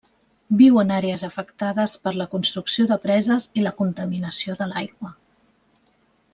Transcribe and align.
Viu 0.61 0.79
en 0.83 0.93
àrees 0.95 1.23
afectades 1.27 1.93
per 2.07 2.15
la 2.21 2.27
construcció 2.33 2.87
de 2.93 2.99
preses 3.05 3.47
i 3.61 3.67
la 3.69 3.77
contaminació 3.83 4.59
de 4.63 4.73
l'aigua. 4.75 5.17